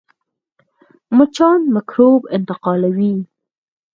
مچان 1.17 1.61
میکروب 1.73 2.21
انتقالوي 2.35 3.15